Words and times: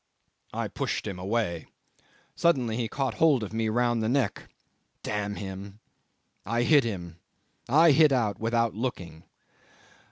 I 0.51 0.67
pushed 0.67 1.05
him 1.05 1.19
away. 1.19 1.67
Suddenly 2.35 2.75
he 2.75 2.87
caught 2.87 3.13
hold 3.13 3.43
of 3.43 3.53
me 3.53 3.69
round 3.69 4.01
the 4.01 4.09
neck. 4.09 4.49
Damn 5.03 5.35
him! 5.35 5.79
I 6.43 6.63
hit 6.63 6.83
him. 6.83 7.17
I 7.69 7.91
hit 7.91 8.11
out 8.11 8.39
without 8.39 8.73
looking. 8.73 9.25